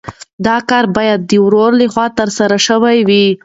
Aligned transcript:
دا 0.45 0.57
کار 0.69 0.85
باید 0.95 1.19
د 1.29 1.31
ورور 1.45 1.71
لخوا 1.81 2.05
ترسره 2.19 2.57
شوی 2.67 2.99
وای. 3.07 3.27